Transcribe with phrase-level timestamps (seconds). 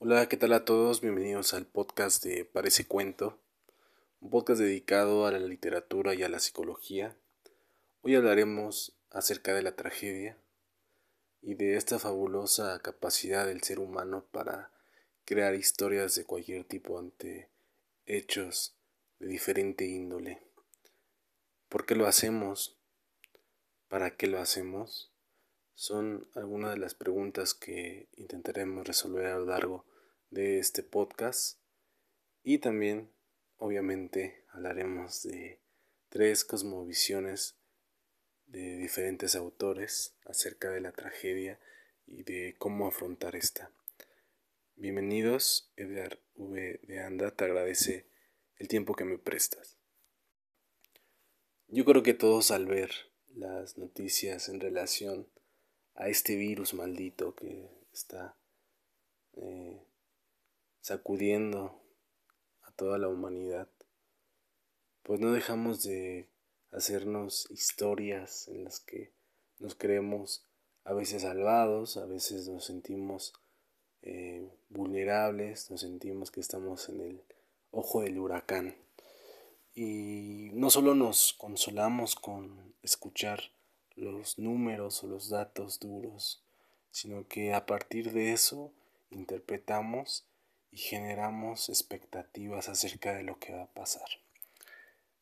[0.00, 1.00] Hola, ¿qué tal a todos?
[1.00, 3.36] Bienvenidos al podcast de Parece Cuento,
[4.20, 7.16] un podcast dedicado a la literatura y a la psicología.
[8.02, 10.38] Hoy hablaremos acerca de la tragedia
[11.42, 14.70] y de esta fabulosa capacidad del ser humano para
[15.24, 17.48] crear historias de cualquier tipo ante
[18.06, 18.76] hechos
[19.18, 20.40] de diferente índole.
[21.68, 22.76] ¿Por qué lo hacemos?
[23.88, 25.10] ¿Para qué lo hacemos?
[25.74, 29.87] Son algunas de las preguntas que intentaremos resolver a lo largo
[30.30, 31.58] de este podcast
[32.42, 33.10] y también
[33.56, 35.60] obviamente hablaremos de
[36.08, 37.56] tres cosmovisiones
[38.46, 41.58] de diferentes autores acerca de la tragedia
[42.06, 43.70] y de cómo afrontar esta.
[44.76, 46.80] Bienvenidos, Edgar V.
[46.82, 48.06] de Anda te agradece
[48.56, 49.78] el tiempo que me prestas.
[51.68, 52.90] Yo creo que todos al ver
[53.34, 55.28] las noticias en relación
[55.94, 58.36] a este virus maldito que está
[59.34, 59.87] eh,
[60.88, 61.78] sacudiendo
[62.62, 63.68] a toda la humanidad,
[65.02, 66.30] pues no dejamos de
[66.70, 69.12] hacernos historias en las que
[69.58, 70.46] nos creemos
[70.84, 73.34] a veces salvados, a veces nos sentimos
[74.00, 77.22] eh, vulnerables, nos sentimos que estamos en el
[77.70, 78.74] ojo del huracán.
[79.74, 83.40] Y no solo nos consolamos con escuchar
[83.94, 86.42] los números o los datos duros,
[86.90, 88.72] sino que a partir de eso
[89.10, 90.24] interpretamos
[90.70, 94.08] y generamos expectativas acerca de lo que va a pasar.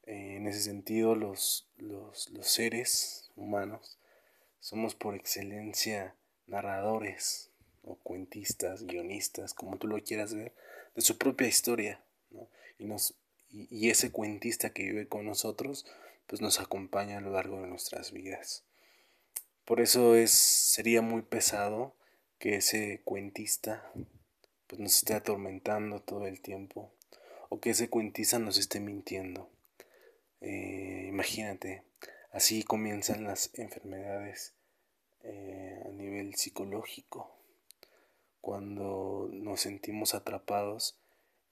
[0.05, 3.99] en ese sentido, los, los, los seres humanos
[4.61, 6.15] somos por excelencia
[6.47, 7.51] narradores
[7.83, 10.53] o cuentistas, guionistas, como tú lo quieras ver,
[10.95, 12.01] de su propia historia.
[12.79, 13.15] Y, nos,
[13.51, 15.87] y, ese cuentista que vive con nosotros,
[16.27, 18.65] pues nos acompaña a lo largo de nuestras vidas.
[19.65, 21.95] Por eso es, sería muy pesado
[22.39, 23.91] que ese cuentista
[24.67, 26.93] pues nos esté atormentando todo el tiempo
[27.49, 29.51] o que ese cuentista nos esté mintiendo.
[30.41, 31.85] Eh, imagínate,
[32.33, 34.55] así comienzan las enfermedades
[35.23, 37.37] eh, a nivel psicológico,
[38.41, 40.99] cuando nos sentimos atrapados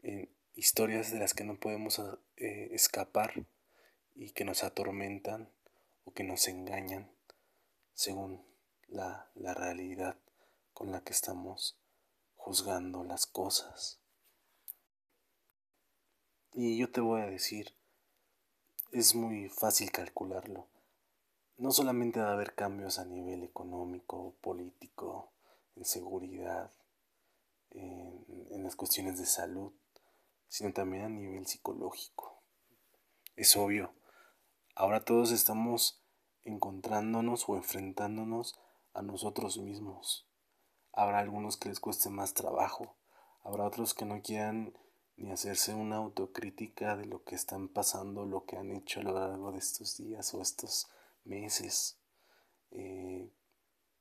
[0.03, 2.01] en historias de las que no podemos
[2.37, 3.33] eh, escapar
[4.15, 5.49] y que nos atormentan
[6.05, 7.11] o que nos engañan
[7.95, 8.45] según
[8.89, 10.17] la, la realidad
[10.73, 11.77] con la que estamos
[12.45, 13.99] juzgando las cosas.
[16.53, 17.75] Y yo te voy a decir,
[18.93, 20.67] es muy fácil calcularlo.
[21.57, 25.33] No solamente va a haber cambios a nivel económico, político,
[25.75, 26.71] en seguridad,
[27.71, 29.73] en, en las cuestiones de salud,
[30.49, 32.43] sino también a nivel psicológico.
[33.37, 33.95] Es obvio,
[34.75, 35.99] ahora todos estamos
[36.45, 38.61] encontrándonos o enfrentándonos
[38.93, 40.27] a nosotros mismos.
[40.97, 42.95] Habrá algunos que les cueste más trabajo,
[43.43, 44.73] habrá otros que no quieran
[45.17, 49.13] ni hacerse una autocrítica de lo que están pasando, lo que han hecho a lo
[49.13, 50.89] largo de estos días o estos
[51.25, 51.99] meses.
[52.71, 53.29] Eh,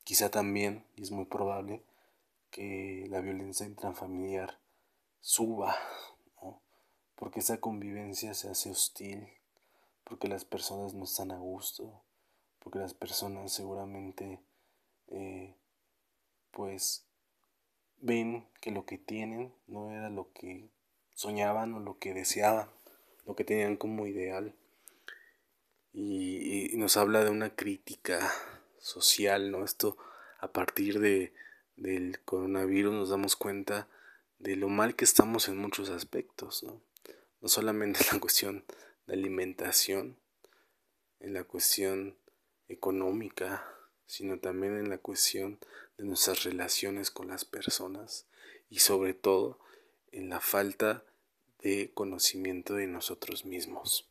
[0.03, 1.83] quizá también, y es muy probable,
[2.51, 4.59] que la violencia intrafamiliar
[5.19, 5.75] suba,
[7.15, 9.27] porque esa convivencia se hace hostil,
[10.03, 12.01] porque las personas no están a gusto,
[12.59, 14.39] porque las personas seguramente
[16.53, 17.05] pues
[17.99, 20.69] ven que lo que tienen no era lo que
[21.15, 22.69] soñaban o lo que deseaban,
[23.25, 24.55] lo que tenían como ideal.
[25.91, 28.31] Y, nos habla de una crítica
[28.79, 29.63] social, ¿no?
[29.63, 29.97] Esto
[30.39, 31.33] a partir de,
[31.75, 33.87] del coronavirus nos damos cuenta
[34.39, 36.81] de lo mal que estamos en muchos aspectos, ¿no?
[37.41, 38.65] No solamente en la cuestión
[39.07, 40.17] de alimentación,
[41.19, 42.17] en la cuestión
[42.67, 43.72] económica,
[44.05, 45.59] sino también en la cuestión
[45.97, 48.25] de nuestras relaciones con las personas
[48.69, 49.59] y sobre todo
[50.11, 51.03] en la falta
[51.59, 54.07] de conocimiento de nosotros mismos.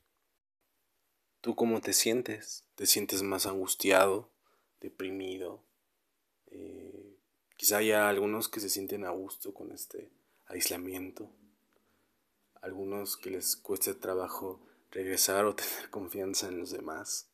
[1.41, 2.65] ¿Tú cómo te sientes?
[2.77, 4.31] ¿Te sientes más angustiado,
[4.81, 5.63] deprimido?
[6.51, 7.17] Eh,
[7.57, 10.09] quizá haya algunos que se sienten a gusto con este
[10.47, 11.31] aislamiento,
[12.61, 14.61] algunos que les cueste trabajo
[14.93, 17.27] regresar o tener confianza en los demás.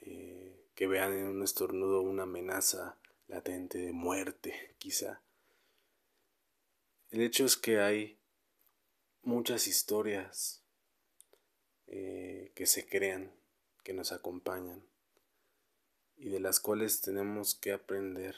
[0.00, 0.41] Eh,
[0.74, 2.98] que vean en un estornudo una amenaza
[3.28, 5.22] latente de muerte, quizá.
[7.10, 8.18] El hecho es que hay
[9.22, 10.62] muchas historias
[11.86, 13.32] eh, que se crean,
[13.84, 14.82] que nos acompañan
[16.16, 18.36] y de las cuales tenemos que aprender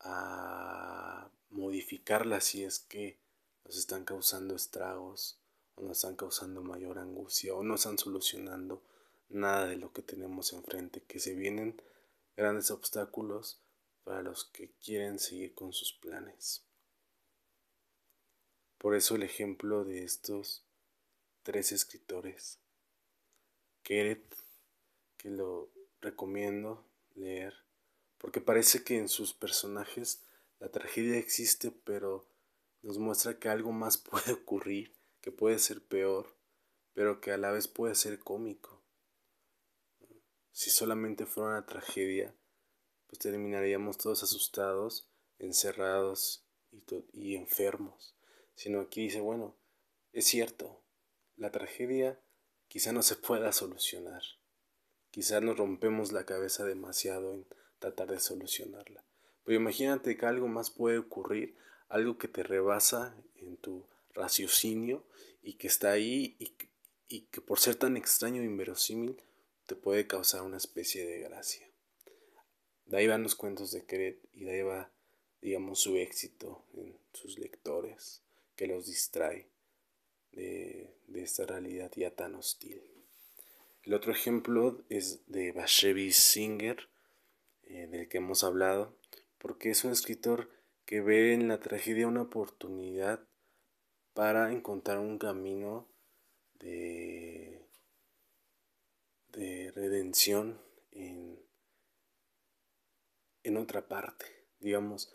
[0.00, 3.18] a modificarlas si es que
[3.64, 5.38] nos están causando estragos
[5.76, 8.82] o nos están causando mayor angustia o no están solucionando
[9.28, 11.80] nada de lo que tenemos enfrente, que se vienen
[12.36, 13.60] grandes obstáculos
[14.04, 16.64] para los que quieren seguir con sus planes.
[18.78, 20.64] Por eso el ejemplo de estos
[21.42, 22.60] tres escritores.
[23.82, 24.36] Keret,
[25.16, 25.70] que lo
[26.00, 26.84] recomiendo
[27.14, 27.54] leer,
[28.18, 30.22] porque parece que en sus personajes
[30.58, 32.26] la tragedia existe, pero
[32.82, 36.36] nos muestra que algo más puede ocurrir, que puede ser peor,
[36.94, 38.75] pero que a la vez puede ser cómico.
[40.56, 42.34] Si solamente fuera una tragedia,
[43.08, 45.06] pues terminaríamos todos asustados,
[45.38, 46.82] encerrados y,
[47.12, 48.16] y enfermos.
[48.54, 49.54] Sino aquí dice, bueno,
[50.14, 50.80] es cierto,
[51.36, 52.18] la tragedia
[52.68, 54.22] quizá no se pueda solucionar.
[55.10, 57.46] Quizá nos rompemos la cabeza demasiado en
[57.78, 59.04] tratar de solucionarla.
[59.44, 61.54] Pero imagínate que algo más puede ocurrir,
[61.90, 65.04] algo que te rebasa en tu raciocinio
[65.42, 66.56] y que está ahí y,
[67.08, 69.20] y que por ser tan extraño e inverosímil
[69.66, 71.68] te puede causar una especie de gracia.
[72.86, 74.90] De ahí van los cuentos de Keret y de ahí va,
[75.42, 78.22] digamos, su éxito en sus lectores,
[78.54, 79.48] que los distrae
[80.32, 82.80] de, esta realidad ya tan hostil.
[83.82, 86.88] El otro ejemplo es de Bashevis Singer,
[87.64, 88.94] eh, del que hemos hablado,
[89.38, 90.50] porque es un escritor
[90.84, 93.26] que ve en la tragedia una oportunidad
[94.14, 95.88] para encontrar un camino
[96.60, 97.55] de,
[99.36, 100.60] de redención
[100.90, 101.38] en,
[103.42, 104.24] en otra parte.
[104.58, 105.14] Digamos,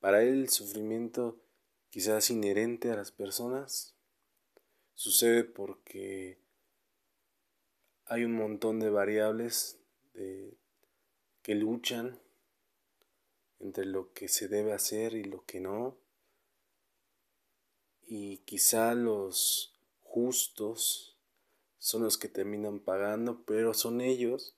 [0.00, 1.40] para él el sufrimiento
[1.88, 3.94] quizás inherente a las personas
[4.94, 6.38] sucede porque
[8.04, 9.78] hay un montón de variables
[11.42, 12.20] que luchan
[13.60, 15.96] entre lo que se debe hacer y lo que no.
[18.02, 21.17] Y quizá los justos
[21.88, 24.54] son los que terminan pagando, pero son ellos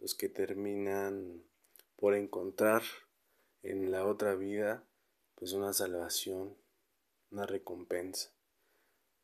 [0.00, 1.42] los que terminan
[1.96, 2.82] por encontrar
[3.62, 4.84] en la otra vida
[5.34, 6.54] pues una salvación,
[7.30, 8.32] una recompensa.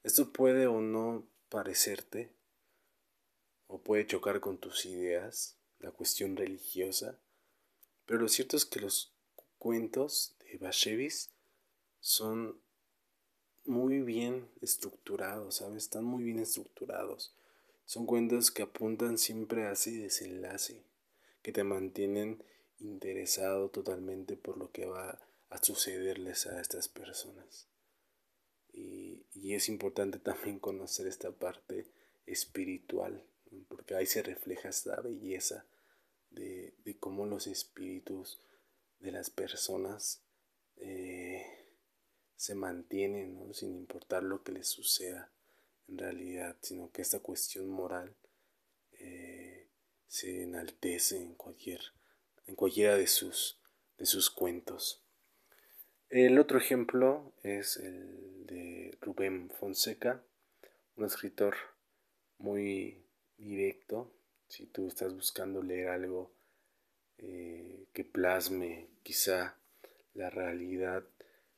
[0.02, 2.32] Esto puede o no parecerte,
[3.66, 7.18] o puede chocar con tus ideas, la cuestión religiosa,
[8.06, 9.12] pero lo cierto es que los
[9.58, 11.28] cuentos de Bashevis
[12.00, 12.58] son
[13.66, 15.82] muy bien estructurados, ¿sabes?
[15.82, 17.34] Están muy bien estructurados.
[17.90, 20.84] Son cuentos que apuntan siempre a ese desenlace,
[21.42, 22.40] que te mantienen
[22.78, 27.66] interesado totalmente por lo que va a sucederles a estas personas.
[28.72, 31.90] Y, es importante también conocer esta parte
[32.26, 33.24] espiritual,
[33.66, 35.66] porque ahí se refleja esta belleza
[36.30, 38.40] de, cómo los espíritus
[39.00, 40.22] de las personas
[40.76, 41.44] eh,
[42.36, 45.32] se mantienen sin importar lo que les suceda
[45.98, 48.14] realidad, sino que esta cuestión moral
[48.92, 49.68] eh,
[50.06, 51.80] se enaltece en cualquier
[52.46, 53.60] en cualquiera de sus
[53.98, 55.02] de sus cuentos.
[56.08, 60.22] El otro ejemplo es el de Rubén Fonseca,
[60.96, 61.54] un escritor
[62.38, 63.04] muy
[63.36, 64.12] directo.
[64.48, 66.32] Si tú estás buscando leer algo
[67.18, 69.56] eh, que plasme quizá
[70.14, 71.04] la realidad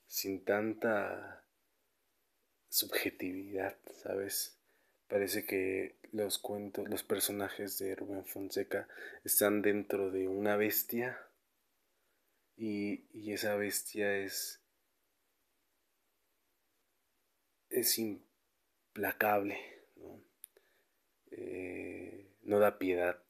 [0.07, 1.42] sin tanta
[2.73, 4.57] subjetividad, ¿sabes?
[5.07, 8.89] Parece que los cuentos, los personajes de Rubén Fonseca
[9.25, 11.21] están dentro de una bestia
[12.57, 14.63] y, esa bestia es,
[17.69, 19.59] es implacable,
[19.97, 20.25] ¿no?
[21.31, 23.23] Eh, no da piedad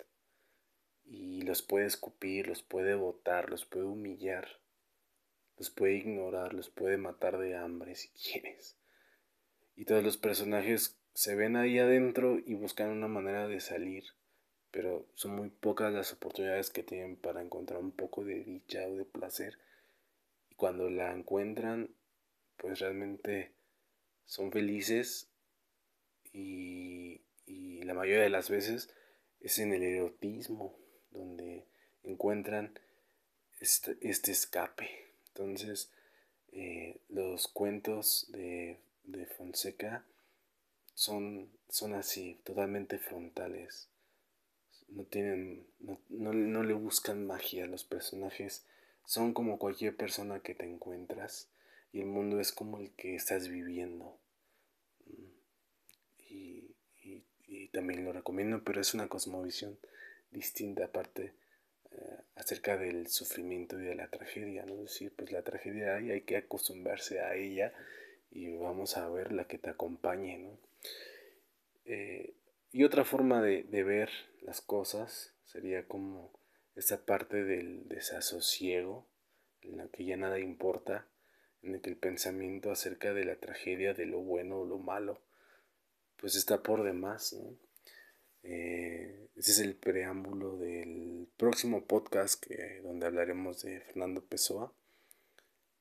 [1.04, 4.60] y los puede escupir, los puede botar, los puede humillar,
[5.56, 8.76] los puede ignorar, los puede matar de hambre si quieres.
[9.76, 14.04] Y todos los personajes se ven ahí adentro y buscan una manera de salir
[14.72, 18.96] pero son muy pocas las oportunidades que tienen para encontrar un poco de dicha o
[18.96, 19.58] de placer.
[20.50, 21.90] Y cuando la encuentran,
[22.56, 23.52] pues realmente
[24.24, 25.28] son felices
[26.32, 27.20] y,
[27.84, 28.94] la mayoría de las veces
[29.40, 30.78] es en el erotismo
[31.10, 31.66] donde
[32.04, 32.78] encuentran
[33.60, 34.88] este, este escape.
[35.28, 35.90] Entonces,
[36.52, 38.78] eh, los cuentos de,
[39.12, 40.04] de Fonseca
[40.94, 43.88] son, son así, totalmente frontales
[44.94, 48.64] no tienen, no, no, le buscan magia, los personajes
[49.04, 51.48] son como cualquier persona que te encuentras
[51.92, 54.18] y el mundo es como el que estás viviendo.
[56.28, 56.74] Y,
[57.72, 59.78] también lo recomiendo, pero es una cosmovisión
[60.30, 61.32] distinta aparte
[61.90, 64.74] eh, acerca del sufrimiento y de la tragedia, ¿no?
[64.74, 67.72] Es decir, pues la tragedia hay, hay que acostumbrarse a ella
[68.32, 70.58] y vamos a ver la que te acompañe, ¿no?
[71.84, 72.34] Eh,
[72.72, 74.10] y otra forma de, ver
[74.40, 76.32] las cosas sería como
[76.74, 79.06] esa parte del desasosiego,
[79.60, 81.06] en la que ya nada importa,
[81.62, 85.20] en el que el pensamiento acerca de la tragedia, de lo bueno o lo malo,
[86.16, 87.36] pues está por demás.
[88.42, 94.72] Eh, ese es el preámbulo del próximo podcast que, donde hablaremos de Fernando Pessoa,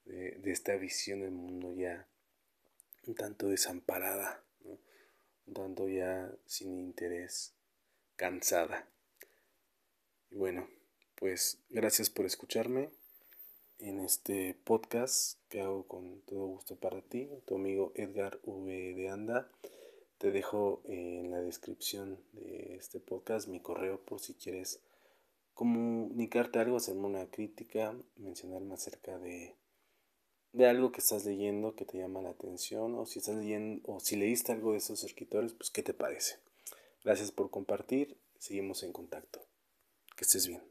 [0.05, 2.07] de, esta visión del mundo ya
[3.07, 4.43] un tanto desamparada,
[5.45, 7.53] un tanto ya sin interés,
[8.15, 8.87] cansada.
[10.29, 10.67] Y bueno,
[11.15, 12.89] pues gracias por escucharme
[13.79, 18.93] en este podcast que hago con todo gusto para ti, tu amigo Edgar V.
[18.93, 19.51] de Anda.
[20.19, 24.79] Te dejo en la descripción de este podcast mi correo por si quieres
[25.55, 29.55] comunicarte algo, hacerme una crítica, mencionarme acerca de,
[30.53, 33.99] de algo que estás leyendo que te llama la atención o si estás leyendo o
[33.99, 36.39] si leíste algo de esos escritores, pues qué te parece.
[37.03, 39.41] Gracias por compartir, seguimos en contacto.
[40.15, 40.70] Que estés bien.